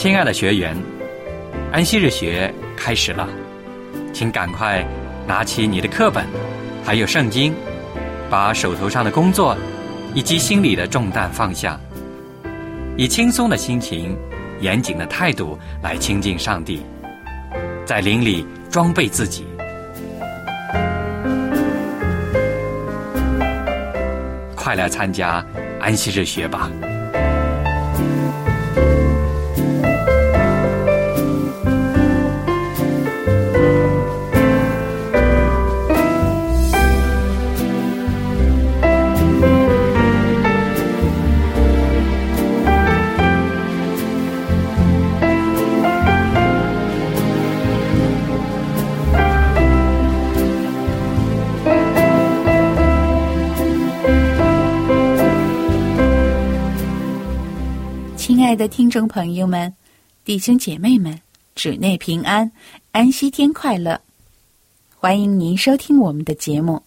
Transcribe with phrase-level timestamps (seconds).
[0.00, 0.74] 亲爱的学员，
[1.70, 3.28] 安息日学开始了，
[4.14, 4.82] 请赶快
[5.26, 6.24] 拿起你的课本，
[6.82, 7.52] 还有圣经，
[8.30, 9.54] 把手头上的工作
[10.14, 11.78] 以及心里的重担放下，
[12.96, 14.16] 以轻松的心情、
[14.62, 16.80] 严谨的态度来亲近上帝，
[17.84, 19.44] 在灵里装备自己。
[24.56, 25.44] 快来参加
[25.78, 26.70] 安息日学吧！
[58.50, 59.72] 亲爱的听众朋友们、
[60.24, 61.16] 弟兄姐妹们，
[61.54, 62.50] 主内平安，
[62.90, 64.00] 安息天快乐！
[64.96, 66.82] 欢迎您收听我们的节目。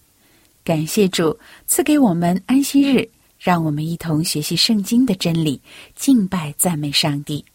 [0.66, 5.62] 感谢主赐给我们安息日，让我们一同学习圣经的真理，
[5.96, 7.46] 敬拜赞美上帝。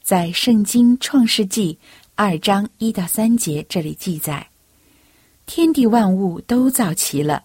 [0.00, 1.74] 在《圣经创世纪》
[2.14, 4.46] 二章一到三节这里记载，
[5.46, 7.42] 天地万物都造齐了，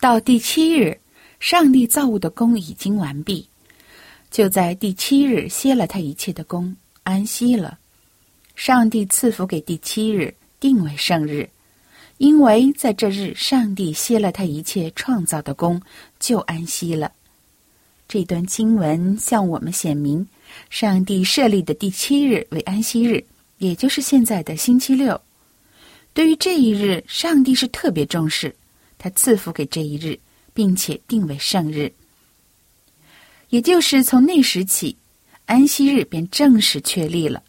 [0.00, 0.98] 到第七日，
[1.38, 3.48] 上帝造物的功已经完毕。
[4.30, 7.78] 就在第七日歇了他一切的功，安息了。
[8.54, 11.48] 上帝赐福给第七日，定为圣日，
[12.18, 15.80] 因为在这日，上帝歇了他一切创造的功，
[16.18, 17.10] 就安息了。
[18.06, 20.26] 这段经文向我们显明，
[20.68, 23.24] 上帝设立的第七日为安息日，
[23.58, 25.20] 也就是现在的星期六。
[26.12, 28.54] 对于这一日，上帝是特别重视，
[28.98, 30.18] 他赐福给这一日，
[30.52, 31.92] 并且定为圣日。
[33.50, 34.96] 也就是从那时起，
[35.46, 37.42] 安息日便正式确立了。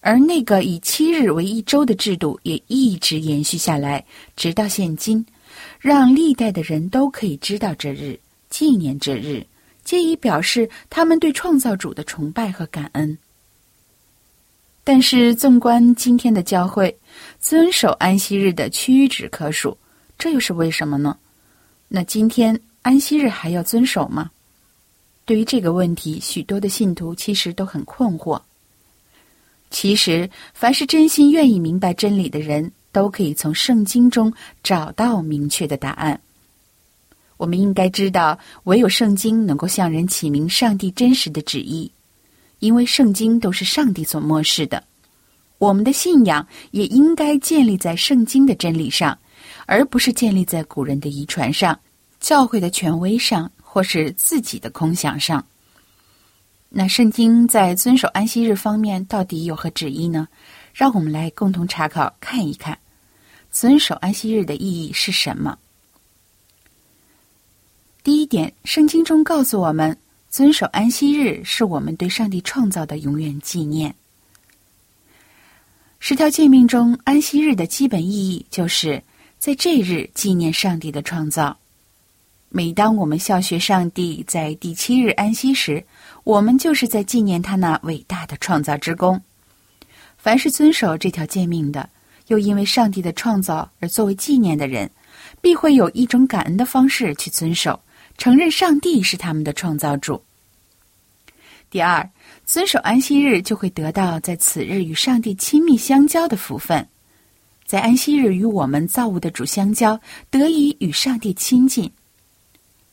[0.00, 4.04] 而那个以七日为一周的制度也一直延续下来，
[4.36, 5.26] 直到现今，
[5.80, 9.44] 让历代的人都可以知道这日，纪念这日，
[9.82, 13.18] 借以表示他们对创造主的崇拜和感恩。
[14.84, 16.96] 但是，纵观今天的教会，
[17.40, 19.76] 遵守安息日的屈指可数，
[20.16, 21.18] 这又是为什么呢？
[21.88, 24.30] 那今天安息日还要遵守吗？
[25.26, 28.40] 对于这个问题，许多的信徒其实都很困惑。
[29.70, 34.32] 其实，凡是真心愿意明白真理的人，都可以从圣经中
[34.62, 36.20] 找到明确的答案。
[37.36, 41.90] 我们应该知道，唯有圣经能够向人启明上帝真实的旨意，
[42.60, 44.84] 因为圣经都是上帝所漠视的。
[45.58, 49.18] 我们的信仰也应该建立在圣经的真理上，
[49.66, 51.78] 而不是建立在古人的遗传上、
[52.20, 53.50] 教会的权威上。
[53.76, 55.44] 或是自己的空想上，
[56.70, 60.26] 那圣经在遵守安息日方面到底有何旨意呢？
[60.72, 62.78] 让我们来共同查考看一看，
[63.50, 65.58] 遵守安息日的意义是什么。
[68.02, 69.94] 第一点，圣经中告诉我们，
[70.30, 73.94] 遵守安息日是我们对上帝创造的永远纪念。
[76.00, 79.02] 十条诫命中，安息日的基本意义就是
[79.38, 81.54] 在这日纪念上帝的创造。
[82.48, 85.84] 每当我们笑学上帝在第七日安息时，
[86.24, 89.20] 我们就是在纪念他那伟大的创造之功。
[90.16, 91.88] 凡是遵守这条诫命的，
[92.28, 94.90] 又因为上帝的创造而作为纪念的人，
[95.40, 97.78] 必会有一种感恩的方式去遵守，
[98.16, 100.22] 承认上帝是他们的创造主。
[101.68, 102.08] 第二，
[102.44, 106.88] 遵守安息日就会得到在此日与上帝亲密相交的福分，
[107.66, 111.90] 在安息日与我们造物的主相交，得以与上帝亲近。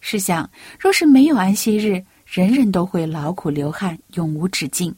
[0.05, 0.47] 试想，
[0.77, 4.93] 若是没有安息日，人人都会劳苦流汗，永无止境。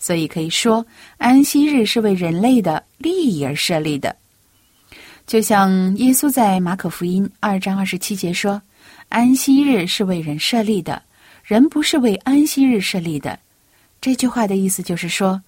[0.00, 0.84] 所以可以说，
[1.16, 4.14] 安息日是为人类的利益而设立的。
[5.28, 8.60] 就像耶稣在马可福音二章二十七节说
[9.10, 11.00] ：“安息日是为人设立的，
[11.44, 13.38] 人不是为安息日设立的。”
[14.00, 15.40] 这句话的意思就是说，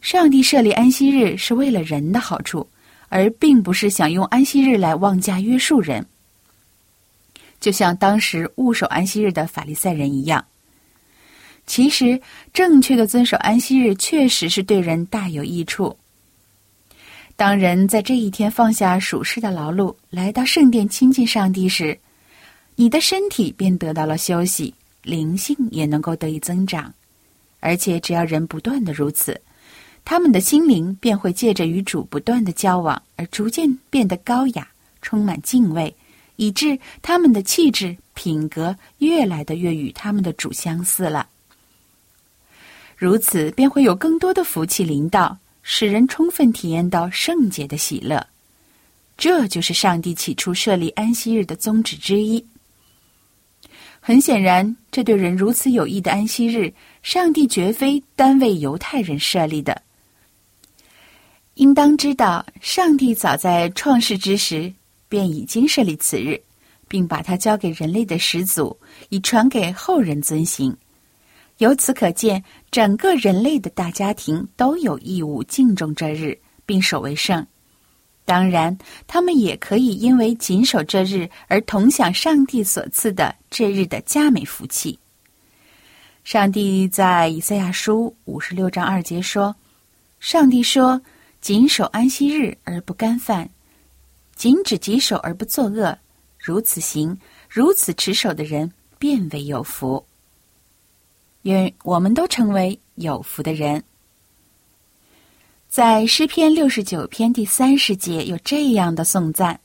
[0.00, 2.66] 上帝设立安息日是为了人的好处，
[3.10, 6.06] 而并不是想用安息日来妄加约束人。
[7.60, 10.44] 就像当时误守安息日的法利赛人一样，
[11.66, 12.20] 其实
[12.52, 15.96] 正确的遵守安息日确实是对人大有益处。
[17.34, 21.98] 当人在这一天放下属世的劳碌，来到圣殿亲近上帝时，
[22.76, 24.72] 你的身体便得到了休息，
[25.02, 26.94] 灵性也能够得以增长。
[27.60, 29.38] 而且，只要人不断的如此，
[30.04, 34.68] 他们的心灵便会借着与主不断的交往，而逐渐变得高雅，
[35.02, 35.94] 充满敬畏。
[36.36, 41.28] 以致他们的气质、品格越来的越与他们的主相似了。
[42.96, 48.26] 如此便会有更多的福气临到，使人充分体验到圣洁的喜乐。
[49.18, 52.44] 这就是上帝起初设立安息日的宗旨之一。
[53.98, 56.72] 很显然，这对人如此有益的安息日，
[57.02, 59.82] 上帝绝非单为犹太人设立的。
[61.54, 64.72] 应当知道，上帝早在创世之时
[65.16, 66.38] 便已经设立此日，
[66.86, 68.78] 并把它交给人类的始祖，
[69.08, 70.76] 以传给后人遵行。
[71.56, 77.46] 由此可见，整个人类的大家庭都有义务敬重这日，并守为圣。
[78.26, 78.76] 当然，
[79.06, 84.98] 他们也可以因为谨守这日而同享上帝所赐的这日的佳美福气。
[86.24, 89.56] 上帝在以赛亚书五十六章二节说
[90.20, 91.00] ：“上帝说，
[91.40, 93.48] 谨守安息日而不干犯，
[94.36, 95.98] 禁止己手而不作恶，
[96.38, 97.18] 如此行，
[97.48, 100.04] 如此持守的人，便为有福。
[101.42, 103.82] 愿我们都成为有福的人。”
[105.68, 109.58] 在诗篇六十九篇第三十节有这样的颂赞：“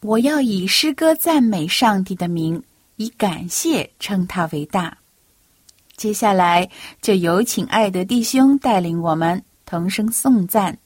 [0.00, 2.62] 我要以诗歌赞美上帝的名，
[2.96, 4.96] 以感谢称他为大。”
[5.96, 6.68] 接下来
[7.02, 10.78] 就有请爱德弟兄带领我们同声颂赞，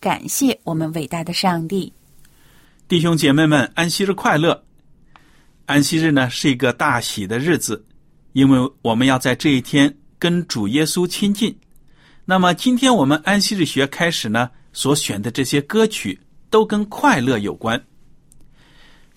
[0.00, 1.92] 感谢我们伟大的上帝。
[2.88, 4.62] 弟兄姐妹们，安息日快乐！
[5.64, 7.84] 安息日呢是一个大喜的日子，
[8.32, 11.58] 因为我们要在这一天跟主耶稣亲近。
[12.24, 16.16] 那么，今天我们安息日学开始呢，所选的这些歌曲
[16.48, 17.84] 都跟快乐有关。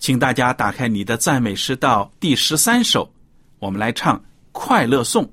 [0.00, 3.08] 请大家打开你的赞美诗到第十三首，
[3.60, 4.18] 我们来唱
[4.50, 5.24] 《快乐颂》。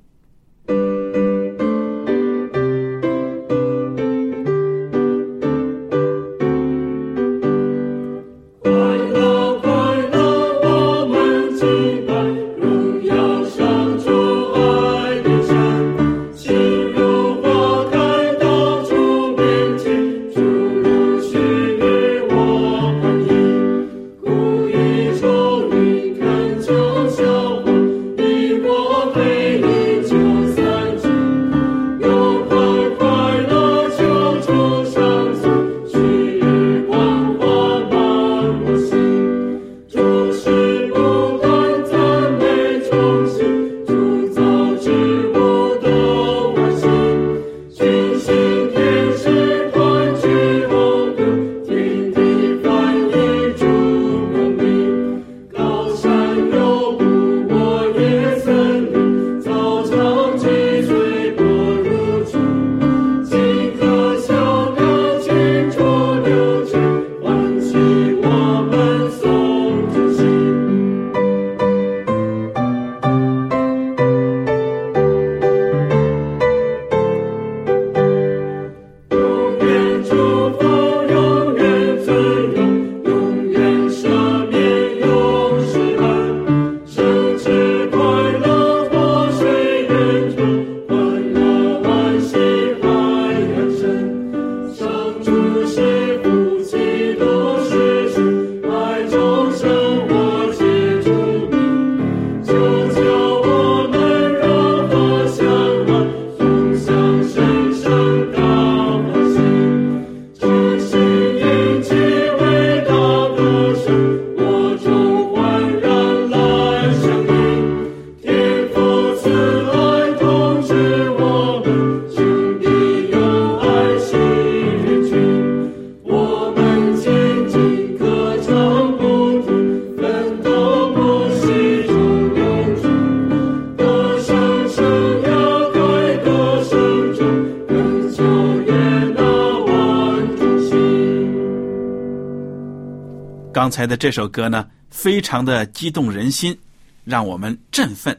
[143.68, 146.58] 刚才的这首歌呢，非常的激动人心，
[147.04, 148.18] 让我们振奋。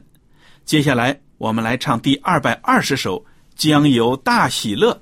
[0.64, 3.18] 接下来，我们来唱第二百二十首
[3.56, 4.92] 《将有大喜乐》。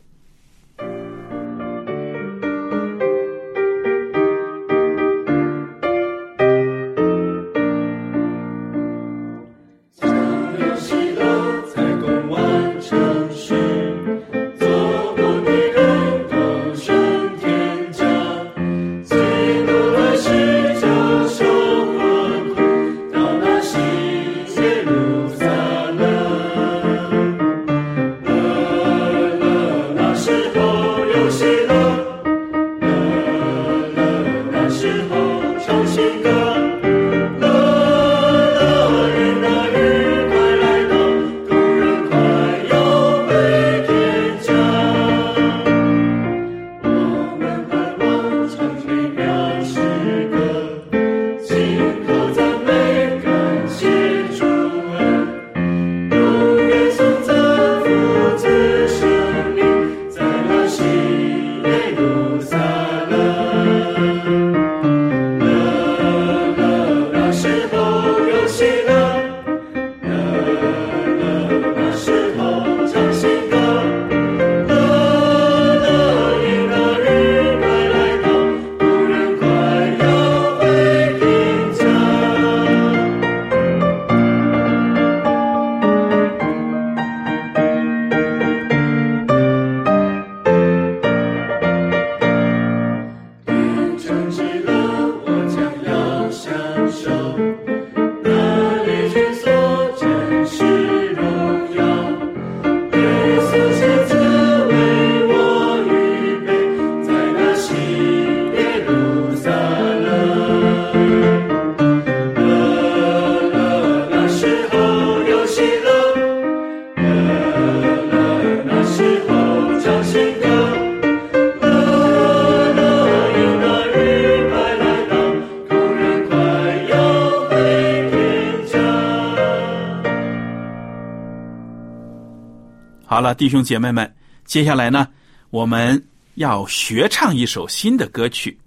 [133.38, 134.12] 弟兄姐妹们，
[134.45, 135.07] 接下来呢，
[135.50, 136.04] 我们
[136.35, 138.59] 要学唱一首新的歌曲。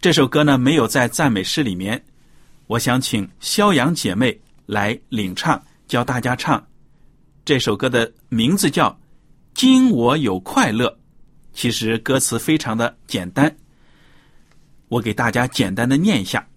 [0.00, 2.00] 这首歌呢，没有在赞美诗里面。
[2.68, 6.64] 我想请肖阳姐妹来领唱，教大家唱。
[7.44, 8.88] 这首歌的名字叫
[9.54, 10.86] 《今我有快乐》，
[11.52, 13.52] 其实歌词非常的简单。
[14.86, 16.48] 我给大家简单的念一下：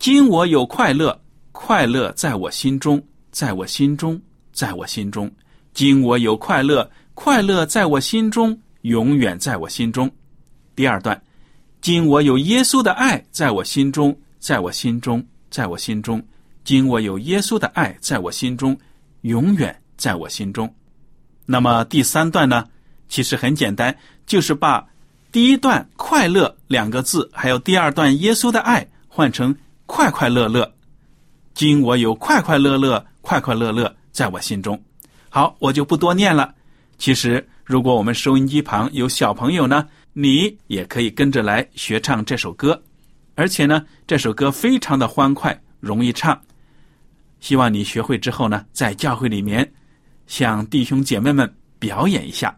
[0.00, 4.20] 今我有快乐，快乐在我心中，在我心中，
[4.52, 5.32] 在我心中。
[5.76, 10.10] 今我有快乐，快乐在我心中，永远在我心中。
[10.74, 11.22] 第二段。
[11.82, 16.26] 今我有耶稣的爱在我心中，在我心中，在我心中。
[16.64, 18.74] 今我有耶稣的爱在我心中，
[19.20, 20.74] 永远在我心中。
[21.44, 22.64] 那么第三段呢？
[23.10, 24.82] 其实很简单，就是把
[25.30, 29.54] 第一段“快乐”两个字，还有第二段“耶稣的爱”换成
[29.84, 30.72] “快快乐乐”。
[31.52, 34.82] 今我有快快乐乐，快快乐乐在我心中。
[35.28, 36.54] 好，我就不多念了。
[36.98, 39.86] 其实，如果我们收音机旁有小朋友呢？
[40.18, 42.82] 你也可以跟着来学唱这首歌，
[43.34, 46.40] 而且呢，这首歌非常的欢快，容易唱。
[47.38, 49.70] 希望你学会之后呢，在教会里面
[50.26, 52.56] 向弟兄姐妹们表演一下。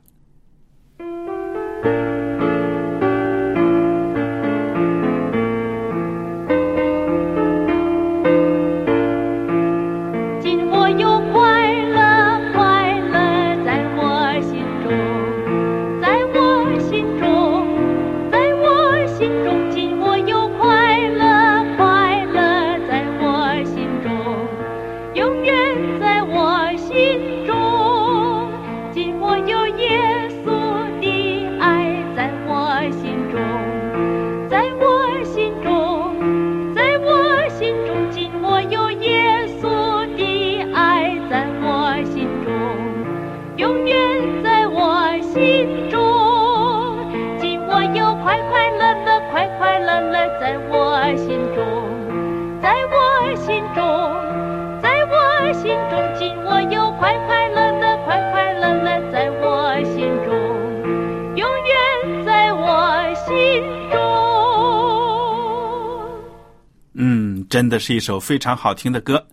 [67.49, 69.27] 真的是一首非常好听的歌，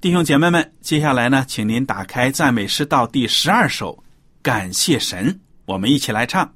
[0.00, 4.02] 弟兄姐妹们，接下来呢，请您打开赞美诗道第十二首，
[4.42, 6.52] 感谢神，我们一起来唱。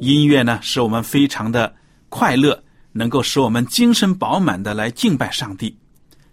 [0.00, 1.74] 音乐呢，使我们非常的
[2.08, 5.76] 快乐，能够使我们精神饱满的来敬拜上帝。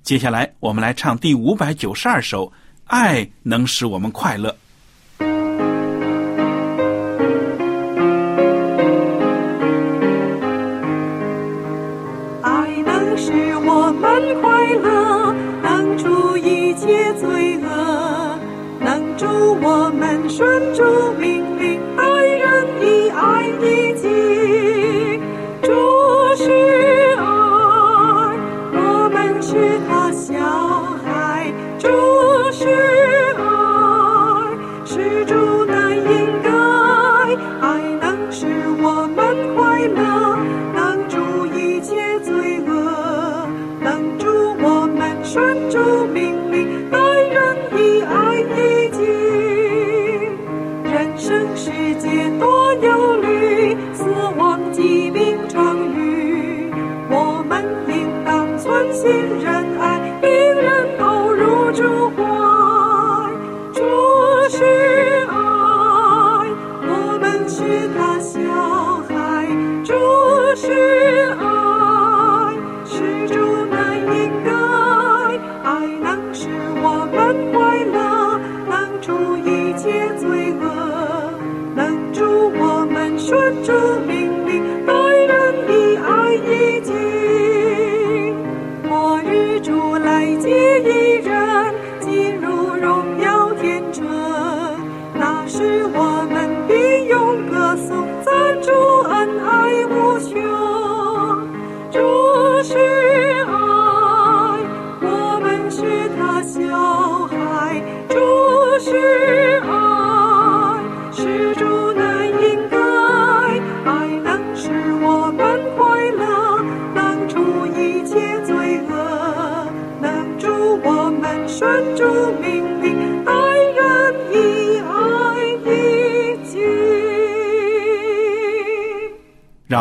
[0.04, 2.46] 接下来，我们来唱第五百九十二首
[2.86, 4.50] 《爱能使我们快乐》。
[12.42, 18.40] 爱能使我们快乐，能除一切罪恶，
[18.80, 19.28] 能助
[19.62, 20.08] 我们。
[20.30, 20.84] 顺住
[21.20, 21.37] 命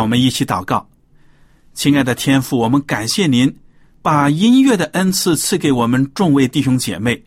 [0.06, 0.88] 我们一起祷告，
[1.74, 3.52] 亲爱的天父，我们感谢您
[4.02, 7.20] 把音乐的恩赐赐给我们众位弟兄姐妹。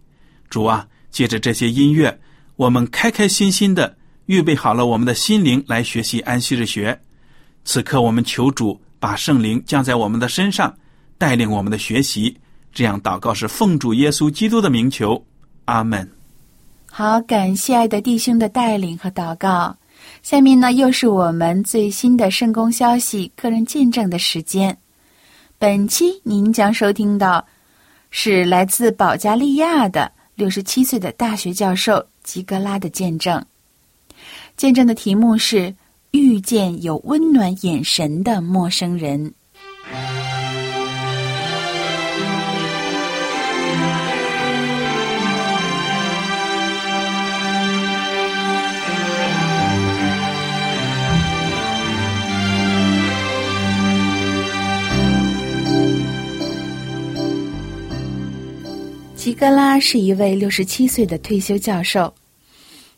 [0.50, 2.18] 主啊，借着这些音乐，
[2.56, 6.98] 我们开开心心的预备好了我们的心灵来学习安息日学。
[7.66, 10.74] 此刻，我们求主把圣灵降在我们的身上，
[11.18, 12.38] 带领我们的学习。
[12.72, 15.22] 这样祷告是奉主耶稣基督的名求，
[15.66, 16.10] 阿门。
[16.90, 19.76] 好，感谢爱的弟兄的带领和祷告。
[20.22, 24.78] 下面呢，又是我们最新的圣功消息、个人见证的时间。
[25.58, 27.46] 本期您将收听到
[28.12, 33.44] 是来自保加利亚的六十七岁的大学教授吉格拉的见证。
[34.56, 35.74] 见证的题目是
[36.12, 39.34] “遇见有温暖眼神的陌生人”。
[59.20, 62.14] 吉格拉是一位六十七岁的退休教授，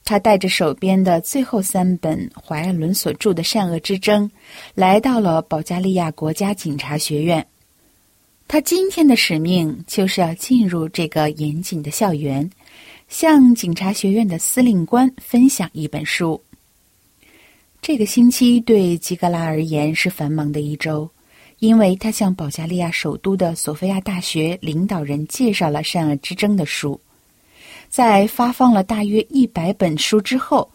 [0.06, 4.30] 他带着手边的最后三本怀爱伦所著的《善恶之争》，
[4.76, 7.44] 来到了保加利亚国家警察学院。
[8.48, 12.48] 他今天的使命就是要进入这个严谨的校园，
[13.08, 16.40] 向警察学院的司令官分享一本书。
[17.82, 21.10] 这个星期对吉格拉而言是繁忙的一周。
[21.62, 27.00] 因为他向保加利亚首都的索菲亚大学领导人介绍了《善恶之争》的书，
[27.88, 30.68] 在发放了大约一百本书之后，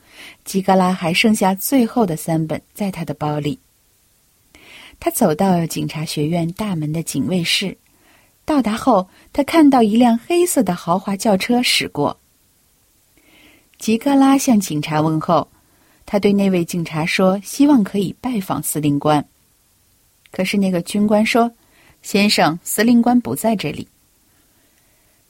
[0.44, 3.58] 吉格拉还剩下最后的三本在他的包里。
[5.00, 7.76] 他走到警察学院大门的警卫室，
[8.44, 12.16] 到达后，他看到一辆黑色的豪华轿车驶过。
[13.76, 15.48] 吉格拉向警察问候，
[16.06, 19.26] 他对那位警察说：“希望可以拜访司令官。”
[20.36, 21.50] 可是那个军官说
[22.02, 23.88] ：“先生，司令官不在这里。”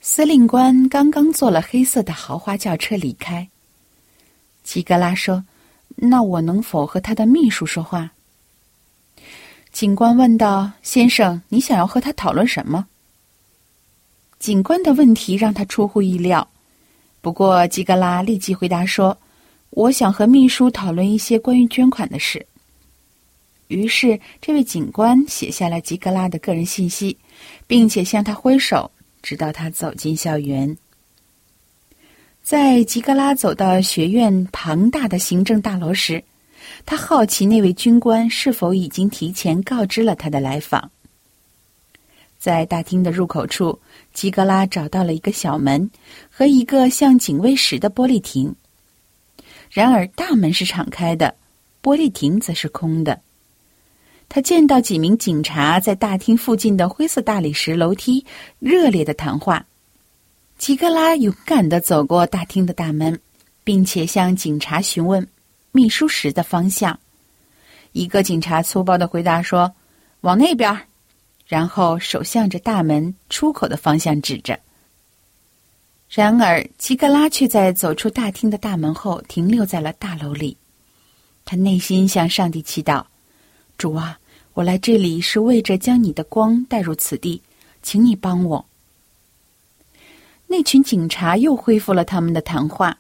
[0.02, 3.46] 司令官刚刚坐了黑色的豪华轿车离开。
[4.64, 5.44] 吉格拉说
[5.94, 8.10] ：“那我能否和他的秘书说话？”
[9.70, 12.84] 警官问道：“先生，你想要和他讨论什么？”
[14.40, 16.48] 警官的问题让他出乎意料，
[17.20, 19.16] 不过吉格拉立即回答说
[19.70, 22.44] ：“我想和秘书讨论一些关于捐款的事。”
[23.68, 27.18] 于是，这位警官写下了吉格拉的个人信息，
[27.66, 28.90] 并且向他挥手，
[29.22, 30.76] 直到他走进校园。
[32.42, 36.22] 在吉格拉走到学院庞大的行政大楼时，
[36.85, 40.90] 他好奇那位军官是否已经提前告知了他的来访。
[42.38, 43.76] 在大厅的入口处，
[44.12, 45.90] 吉格拉找到了一个小门
[46.31, 48.55] 和一个像警卫室的玻璃亭。
[49.68, 51.35] 然而，大门是敞开的，
[51.83, 53.20] 玻璃亭则是空的。
[54.28, 58.24] 他见到几名警察在大厅附近的灰色大理石楼梯
[58.58, 59.64] 热烈的谈话。
[60.58, 63.18] 吉格拉勇敢的走过大厅的大门，
[63.62, 65.26] 并且向警察询问
[65.72, 66.98] 秘书室的方向。
[67.92, 69.72] 一个警察粗暴的回答说
[70.22, 70.78] ：“往那边。”
[71.46, 74.58] 然后手向着大门出口的方向指着。
[76.08, 80.56] 然而，吉格拉却在走出大厅的大门后停留在了大楼里。
[81.44, 83.04] 他内心向上帝祈祷
[83.78, 84.18] ：“主啊，
[84.54, 87.40] 我来这里是为着将你的光带入此地，
[87.82, 88.64] 请你帮我。”
[90.48, 92.98] 那群警察又恢复了他们的谈话。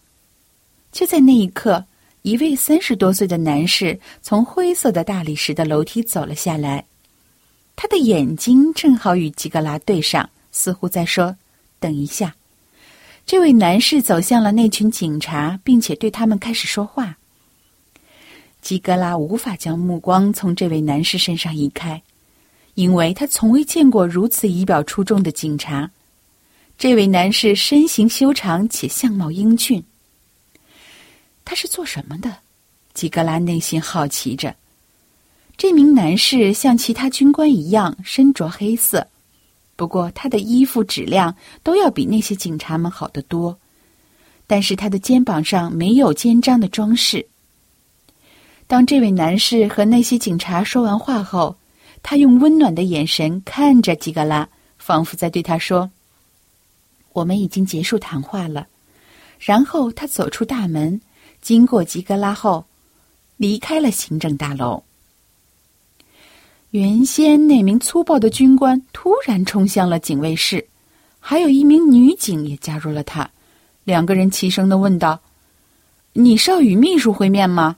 [0.92, 1.84] 就在那一刻，
[2.22, 6.84] 一位三十多岁的男士从灰色的大理石的楼梯走了下来，
[7.76, 11.36] 他的眼睛正好与吉格拉对上，似乎在说
[11.78, 12.34] ：“等一下。”
[13.24, 17.16] 这位男士走向了那群警察，并且对他们开始说话。
[18.66, 22.02] 吉格拉无法将目光从这位男士身上移开，
[22.74, 25.88] 因为他从未见过如此仪表出众的警察。
[26.76, 29.80] 这位男士身形修长且相貌英俊。
[31.44, 32.38] 他是做什么的？
[32.92, 34.52] 吉格拉内心好奇着。
[35.56, 39.06] 这名男士像其他军官一样身着黑色。
[39.76, 43.56] 不过，他的衣服质量都要比那些警察们好得多。
[44.48, 47.24] 但是，他的肩膀上没有肩章的装饰。
[48.68, 51.56] 当这位男士和那些警察说完话后，
[52.02, 55.88] 他用温暖的眼神看着吉格拉，仿佛在对他说
[57.14, 58.66] ：“我们已经结束谈话了。”
[59.38, 61.00] 然后他走出大门，
[61.40, 62.64] 经过吉格拉后，
[63.36, 64.82] 离开了行政大楼。
[66.70, 70.66] 原先那名粗暴的军官突然冲向了警卫室，
[71.20, 73.30] 还有一名女警也加入了他。
[73.84, 75.20] 两个人齐声的问道
[76.14, 77.76] ：“你是要与秘书会面吗？”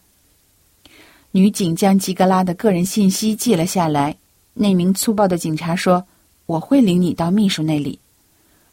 [1.30, 4.16] 女警将吉格拉的个人信息记了下来。
[4.54, 6.04] 那名粗暴的警察说
[6.46, 7.98] ：“我会领你到秘书那里。”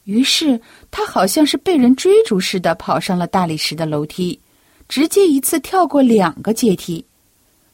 [0.06, 0.60] 于是
[0.92, 4.40] 他好像是被人追逐似的跑上了大理石的楼梯，
[4.88, 7.04] 直接一次跳过两个阶梯。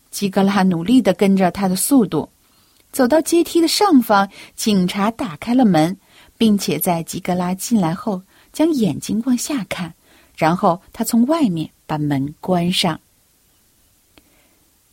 [0.09, 2.27] 吉格拉努力的跟着他的速度。
[2.91, 5.95] 走到阶梯的上方，警察打开了门，
[6.37, 9.93] 并且在吉格拉进来后将眼睛往下看，
[10.35, 12.99] 然后他从外面把门关上。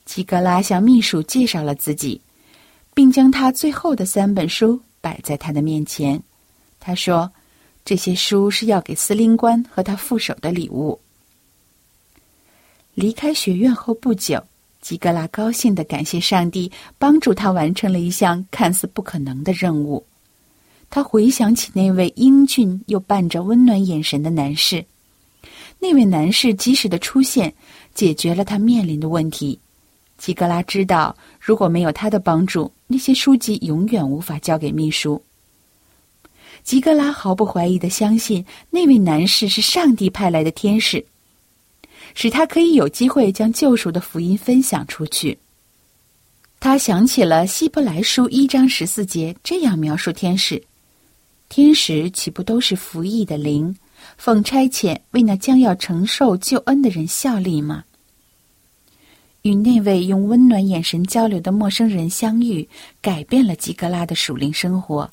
[0.08, 2.18] 吉格拉向秘书介绍了自己，
[2.94, 6.20] 并将他最后的三本书摆在他的面前。
[6.80, 7.30] 他说
[7.84, 10.98] ：“这些书是要给司令官和他副手的礼物。”
[12.96, 14.42] 离开学院后不久。
[14.80, 20.06] 吉格拉高兴的感谢上帝帮助他完成了一项看似不可能的任务。
[20.88, 24.82] 他回想起那位英俊又伴着温暖眼神的男士，
[25.78, 27.52] 那位男士及时的出现，
[27.92, 29.58] 解决了他面临的问题。
[30.18, 35.22] 吉格拉知道，如果没有他的帮助，那些书籍永远无法交给秘书。
[36.64, 41.02] 吉格拉毫不怀疑的相信，那位男士是上帝派来的天使。
[42.14, 45.38] 使他可以有机会将救赎的福音分享出去。
[46.58, 50.60] 他想起了希伯来书一章十四节这样描述天使
[51.48, 53.76] ：“天使岂不都是服役的灵，
[54.16, 57.84] 奉差遣为那将要承受救恩的人效力吗？”
[59.48, 62.68] 与那位用温暖眼神交流的陌生人相遇，
[63.00, 65.10] 改变了吉格拉的属灵生活。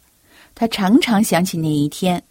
[0.54, 2.22] 他常常想起那一天。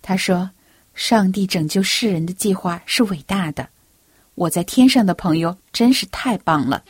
[0.00, 0.50] 他说。
[0.92, 3.66] 上帝拯救世人的计划是伟大的，
[4.34, 6.82] 我在天上的朋友真是太棒了。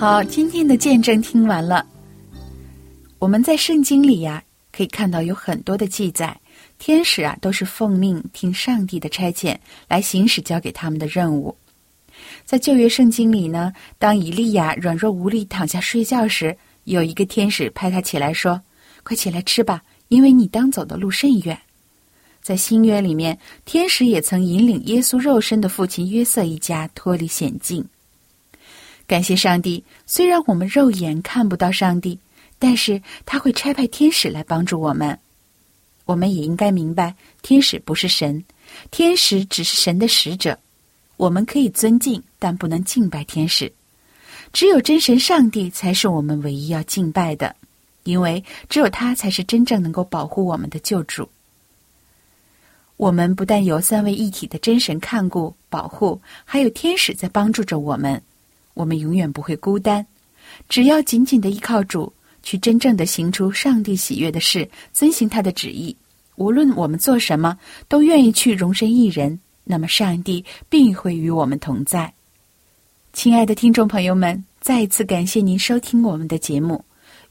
[0.00, 1.84] 好，今天的见证听完了，
[3.18, 4.42] 我们在圣经里呀。
[4.72, 6.40] 可以看到有很多的记载，
[6.78, 9.54] 天使啊都是奉命听上帝的差遣
[9.88, 11.54] 来行使交给他们的任务。
[12.46, 18.58] 在旧约圣经里呢，当以利亚软弱无力躺下睡觉时，有一个天使拍他起来说
[19.04, 21.58] ：“快起来吃吧，因为你当走的路甚远。”
[22.40, 27.86] 在新约里面，天使也曾引领耶稣肉身的父亲约瑟一家脱离险境。
[29.10, 32.20] 感谢上帝，虽然我们肉眼看不到上帝。
[32.62, 35.18] 但是他会差派天使来帮助我们，
[36.04, 38.44] 我们也应该明白，天使不是神，
[38.90, 40.58] 天使只是神的使者。
[41.16, 43.72] 我们可以尊敬，但不能敬拜天使。
[44.52, 47.56] 只有真神上帝才是我们唯一要敬拜的，
[48.04, 51.30] 因为只有他才是真正能够保护我们的救主。
[52.98, 58.22] 我们不但有三位一体的真神看顾保护，还有天使在帮助着我们，
[58.74, 60.06] 我们永远不会孤单。
[60.68, 62.12] 只要紧紧的依靠主。
[62.42, 65.94] 去真正的行出上帝喜悦的事，遵行他的旨意，
[66.36, 72.10] 无论我们做什么，都愿意去容身一人，那么上帝必会与我们同在。
[73.12, 76.82] 亲爱的听众朋友们，再一次感谢您收听我们的节目，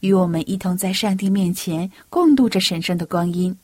[0.02, 3.58] 与我们一同在上帝面前共度着神圣的光阴。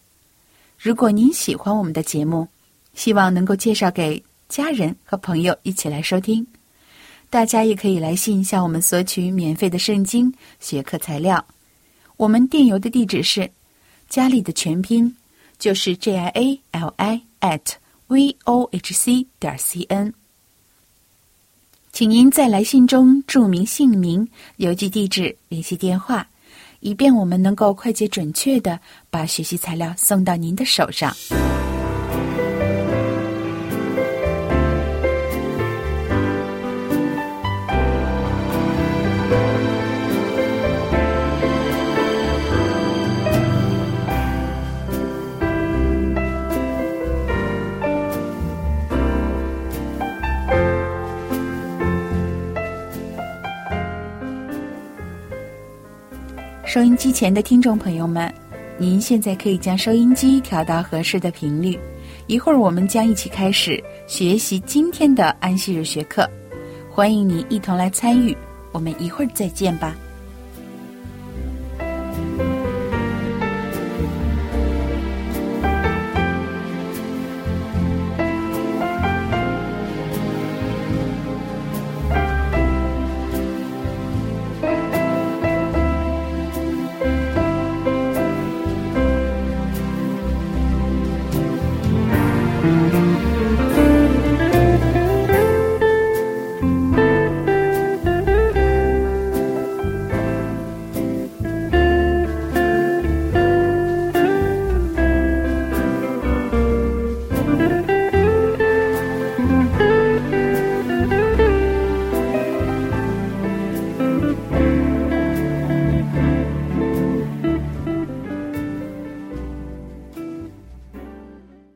[0.79, 2.47] 如果您喜欢我们的节目，
[2.95, 6.54] 希望能够介绍给家人和朋友一起来收听。
[7.35, 11.45] 大家也可以来信向我们索取免费的圣经学课材料。
[12.15, 13.51] 我们电邮的地址是
[14.07, 15.13] 佳丽的全拼。
[15.59, 17.73] 就是 J I A L I at
[18.07, 20.13] v o h c 点 c n，
[21.91, 24.25] 请您在来信中注明姓名、
[24.57, 26.25] 邮寄地址、联系电话，
[26.79, 31.13] 以便我们能够快捷准确的把学习材料送到您的手上。
[56.95, 58.33] 机前的听众朋友们，
[58.77, 61.77] 您现在可以将收音机调到合适的频率。
[62.27, 66.29] 一会儿我们将一起开始学习今天的安息日学课，
[66.89, 68.35] 欢迎您一同来参与。
[68.71, 69.95] 我们一会儿再见吧。